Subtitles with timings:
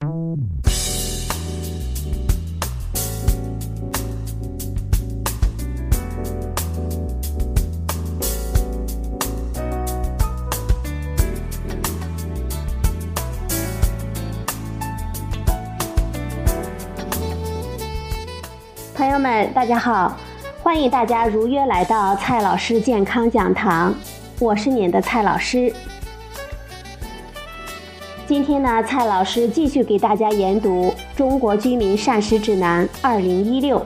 [0.00, 0.08] 朋
[19.06, 20.16] 友们，大家好！
[20.62, 23.94] 欢迎大家如约来到蔡老师健康讲堂，
[24.38, 25.70] 我是您的蔡老师。
[28.30, 33.76] 今天呢，蔡老师继续给大家研读《中国居民膳食指南（二零一六）》。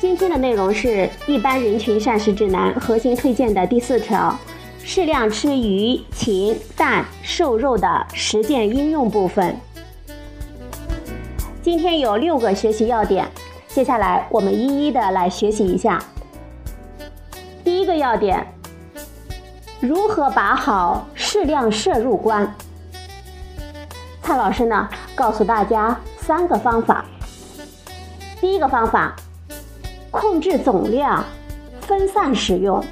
[0.00, 4.38] 今天的内容是一般人群膳食指南核心推荐的第四条：
[4.84, 9.56] 适量吃鱼、禽、蛋、瘦肉的实践应用部分。
[11.60, 13.26] 今天有六个学习要点，
[13.66, 16.00] 接下来我们一一的来学习一下。
[17.64, 18.46] 第一个要点，
[19.80, 22.50] 如何把好适量摄入关？
[24.22, 27.04] 蔡老师呢，告诉大家三个方法。
[28.40, 29.14] 第一个方法，
[30.10, 31.22] 控制总量，
[31.82, 32.82] 分散使用。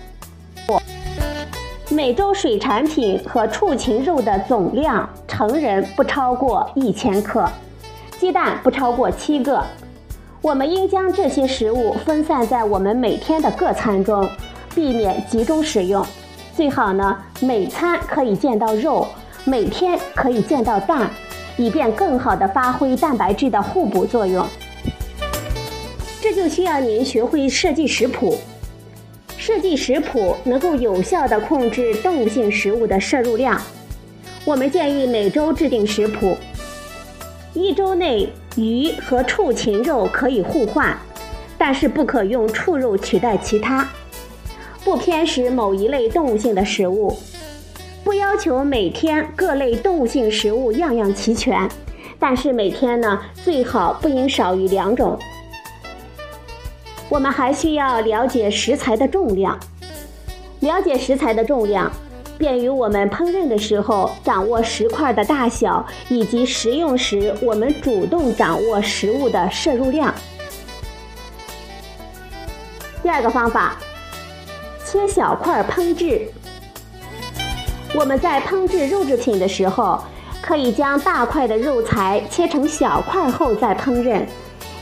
[1.89, 7.49] 每周水产品和畜禽肉的总量，成人不超过一千克。
[8.21, 9.65] 鸡蛋不超过七个，
[10.43, 14.29] 我们应将这些食物分散在我们每天的各餐中，
[14.75, 16.07] 避免集中使用。
[16.57, 19.07] 最好呢，每餐可以见到肉，
[19.45, 21.11] 每天可以见到蛋，
[21.59, 24.47] 以便更好的发挥蛋白质的互补作用。
[26.19, 28.39] 这就需要您学会设计食谱。
[29.37, 33.61] 设计食谱能够有效的控制动物性食物的摄入量。
[34.47, 36.39] 我们建议每周制定食谱。
[37.53, 40.97] 一周内，鱼和畜禽肉可以互换，
[41.59, 43.87] 但是不可用畜肉取代其他。
[44.87, 47.13] 不偏食某一类动物性的食物，
[48.05, 51.69] 不要求每天各类动物性食物样样齐全，
[52.21, 55.19] 但是每天呢最好不应少于两种。
[57.09, 59.59] 我们还需要了解食材的重量，
[60.61, 61.91] 了解食材的重量。
[62.39, 70.15] 便于我们烹饪的时候掌握食块的大小，以及食用时我们主动掌握食物的摄入量。
[73.03, 73.79] 第二个方法，
[74.87, 76.29] 切小块烹制。
[77.93, 80.01] 我们在烹制肉制品的时候，
[80.41, 84.23] 可以将大块的肉材切成小块后再烹饪，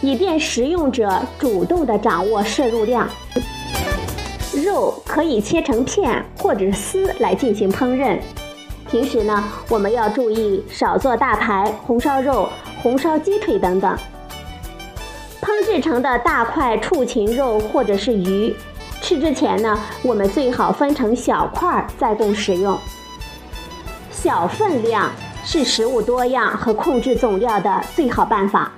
[0.02, 3.08] 以便食用者主动的掌握摄入量。
[4.62, 8.18] 肉可以切成片或者丝来进行烹饪。
[8.90, 12.50] 平时呢，我们要注意少做大排、红烧肉、
[12.82, 13.96] 红烧鸡腿等等。
[15.40, 18.54] 烹制成的大块畜禽肉或者是鱼，
[19.04, 22.78] 吃之前呢，我们最好分成小块再供食用。
[24.10, 25.10] 小分量
[25.44, 28.72] 是食物多样和控制总量的最好办法。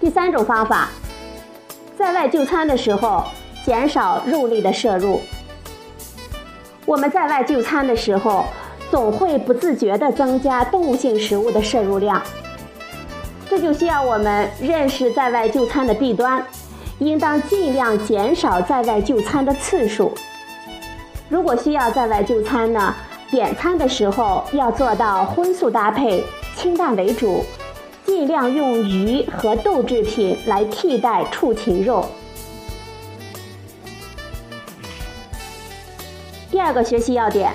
[0.00, 0.88] 第三种方法。
[1.96, 3.22] 在外就餐的时候，
[3.64, 5.20] 减少肉类的摄入。
[6.84, 8.44] 我们在外就餐的时候，
[8.90, 12.20] 总会不自觉地增加动物性食物的摄入量。
[13.48, 16.44] 这就需要我们认识在外就餐的弊端，
[16.98, 20.12] 应当尽量减少在外就餐的次数。
[21.28, 22.94] 如果需要在外就餐呢，
[23.30, 26.24] 点餐的时候要做到荤素搭配，
[26.56, 27.44] 清淡为主。
[28.04, 32.06] 尽量用鱼和豆制品来替代畜禽肉。
[36.48, 37.52] 第二个学习要点：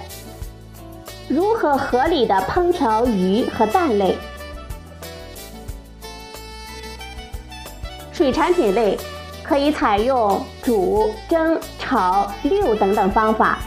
[1.30, 4.18] 如何合理的烹调鱼和蛋类。
[8.22, 8.96] 水产品类
[9.42, 13.58] 可以采用煮、蒸、炒、溜等等方法。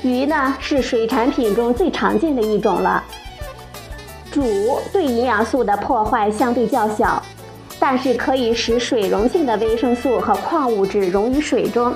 [0.00, 3.02] 鱼呢是水产品中最常见的一种了。
[4.30, 7.20] 煮对营养素的破坏相对较小，
[7.80, 11.92] 但是可以使水溶性的维生素和矿物质溶于水中。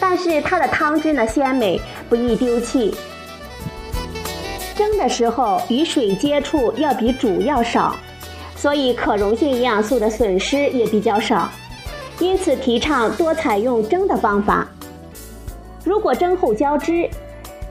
[0.00, 2.92] 但是它的汤汁呢鲜美，不易丢弃。
[4.74, 7.94] 蒸的时候与水接触要比煮要少，
[8.66, 11.48] 所以可溶性营养素的损失也比较少。
[12.18, 14.66] 因此提倡多采用蒸的方法。
[15.84, 17.08] 如果蒸后浇汁。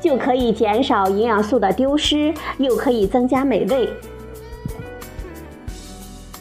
[0.02, 3.90] 就可以减少营养素的丢失，又可以增加美味。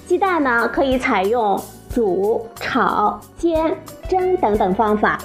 [0.07, 1.59] 鸡蛋呢，可以采用
[1.89, 3.75] 煮、炒、煎、
[4.07, 5.19] 蒸等等方法。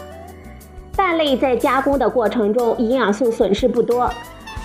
[0.95, 4.09] 蛋类在加工的过程中，营养素损失不多，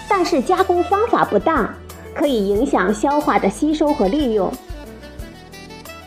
[0.09, 1.69] 但是加工方法不当，
[2.15, 4.51] 可以影响消化的吸收和利用。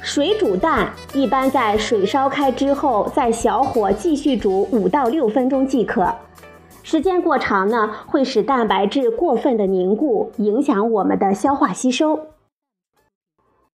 [0.02, 6.16] 水煮蛋一般在水烧开之后，再小火继续煮五到六分钟即可。
[6.82, 12.28] 时间过长呢，会使蛋白质过分的凝固，影响我们的消化吸收。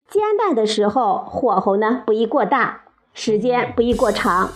[0.07, 2.81] 煎蛋的时候，火候呢不宜过大，
[3.13, 4.51] 时间不宜过长，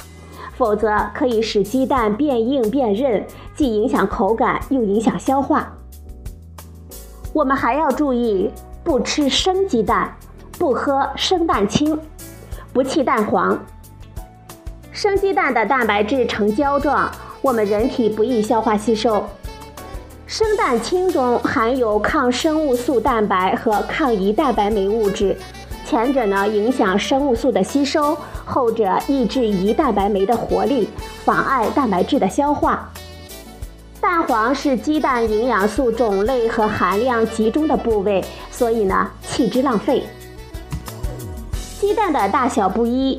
[0.55, 3.25] 否则可以使鸡蛋变硬变韧，
[3.55, 5.75] 既影响口感，又影响消化。
[7.33, 8.51] 我们还要注意，
[8.83, 10.15] 不吃生鸡蛋，
[10.59, 11.99] 不喝生蛋清，
[12.71, 13.57] 不弃蛋黄。
[14.91, 17.09] 生鸡蛋的蛋白质呈胶状，
[17.41, 19.25] 我们人体不易消化吸收。
[20.27, 25.35] 生蛋清中含有抗生物素蛋白和抗胰蛋白酶物质，
[25.83, 28.15] 前者呢影响生物素的吸收，
[28.45, 30.87] 后者抑制胰蛋白酶的活力，
[31.25, 32.87] 妨碍蛋白质的消化。
[34.03, 38.21] 蛋黄是鸡蛋营养素种类和含量集中的部位，
[38.51, 40.03] 所以呢弃之浪费。
[41.79, 43.17] 鸡蛋的大小不一，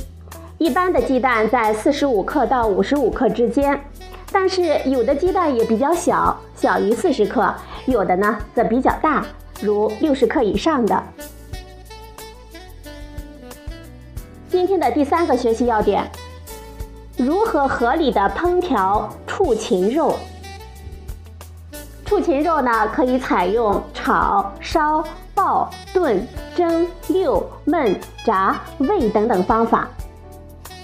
[0.59, 3.83] 一般的鸡蛋在四十五克到五十五克之间。
[4.31, 7.43] 但是有的鸡蛋也比较小，小于四十克；
[7.87, 9.25] 有的呢则比较大，
[9.63, 11.03] 如六十克以上的。
[14.51, 16.07] 今天的第三个学习要点：
[17.17, 20.15] 如何合理的烹调畜禽肉？
[22.15, 25.03] 畜禽肉呢，可以采用炒、烧、
[25.35, 26.25] 爆、炖、
[26.55, 27.93] 蒸、溜、焖、
[28.25, 29.89] 炸、煨等等方法。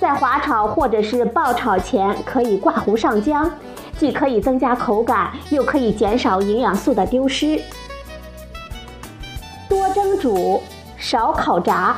[0.00, 3.49] 在滑炒或者是爆炒前，可以挂糊上浆，
[3.97, 7.62] 既可以增加口感，又可以减少营养素的丢失。
[9.69, 10.61] 多蒸煮，
[10.99, 11.94] 少烤炸。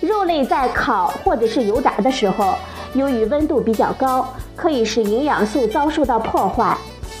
[0.00, 2.54] 肉类在烤或者是油炸的时候，
[2.94, 4.26] 由于温度比较高，
[4.56, 6.74] 可以使营养素遭受到破坏。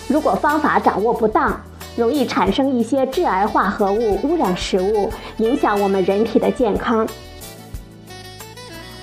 [0.08, 1.60] 如果方法掌握不当，
[1.94, 7.06] 容易产生一些致癌化合物，污染食物，影响我们人体的健康。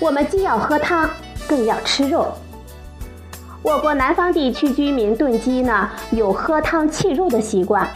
[0.00, 1.08] 我们既要喝汤，
[1.48, 2.26] 更要吃肉。
[3.62, 7.88] 我国南方地区居民炖鸡呢，有喝汤弃肉的习惯。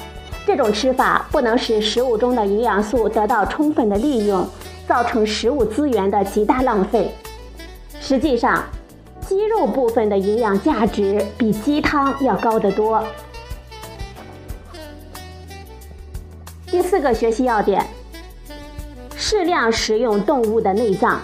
[0.46, 4.46] 这种吃法不能使食物中的营养素得到充分的利用，
[4.88, 7.12] 造成食物资源的极大浪费。
[8.00, 8.64] 实际上，
[9.30, 13.00] 鸡肉部分的营养价值比鸡汤要高得多。
[16.66, 17.86] 第四个学习要点：
[19.14, 21.20] 适量食用动物的内脏。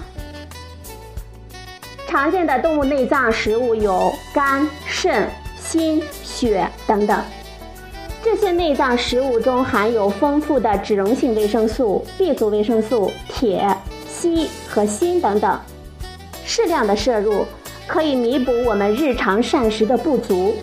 [2.07, 7.21] 常见的动物内脏食物有肝、肾、心、血等等。
[8.23, 13.67] 这些内脏食物中含有丰富的脂溶性维生素、B 族维生素、铁、
[14.09, 15.61] 硒和锌等等。
[16.45, 17.45] 适量的摄入
[17.87, 20.55] 可以弥补我们日常膳食的不足。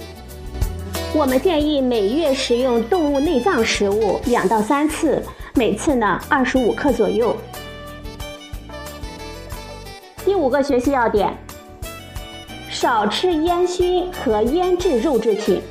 [1.15, 5.23] 我们建议每月食用动物内脏食物两到三次，
[5.53, 7.35] 每次呢二十五克左右。
[10.25, 11.31] 第五个学习要点：
[12.69, 15.61] 少吃烟熏和腌制肉制品。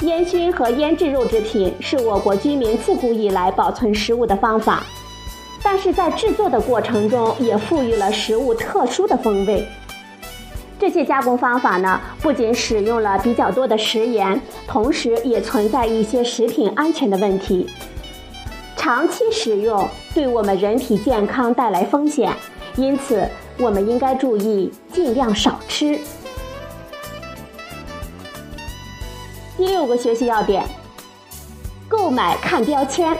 [0.00, 4.82] 烟熏和腌制肉制品是我国居民自古以来保存食物的方法，
[5.62, 9.66] 但是在制作的过程中也赋予了食物特殊的风味。
[10.78, 17.68] 这些加工方法呢，不仅使用了比较多的食盐，同时也存在一些食品安全的问题。
[18.76, 22.32] 长期食用对我们人体健康带来风险。
[22.76, 23.28] 因此，
[23.58, 25.98] 我们应该注意尽量少吃。
[29.58, 30.64] 第六个学习要点：
[31.88, 33.14] 购买看标签。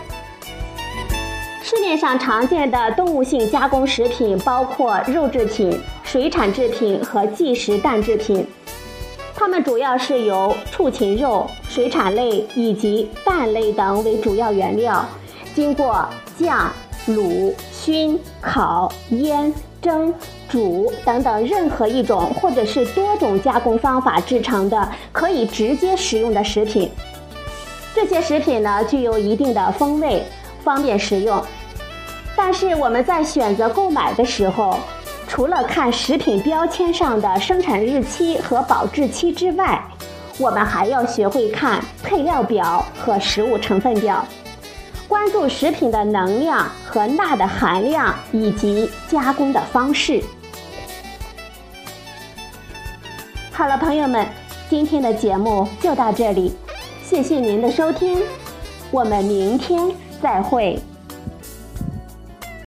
[1.80, 8.46] 市面上常见的动物性加工食品包括肉制品、水产制品和即食蛋制品，
[9.34, 15.02] 它们主要是由畜禽肉、水产类以及蛋类等为主要原料，
[15.54, 16.06] 经过
[16.38, 16.70] 酱。
[17.06, 20.12] 卤、熏、烤、腌、蒸、
[20.50, 26.90] 煮等等任何一种或者是多种加工方法制成的可以直接食用的食品，
[27.94, 30.22] 这些食品呢具有一定的风味，
[30.62, 31.42] 方便食用。
[32.42, 34.78] 但是我们在选择购买的时候，
[35.28, 39.80] 除了看食品标签上的生产日期和保质期之外，
[40.38, 44.24] 我们还要学会看配料表和食物成分表。
[45.06, 50.22] 关注食品的能量和钠的含量以及加工的方式。
[53.52, 54.26] 好了，朋友们，
[54.70, 56.54] 今天的节目就到这里，
[57.04, 58.18] 谢谢您的收听，
[58.90, 59.92] 我们明天
[60.22, 60.80] 再会。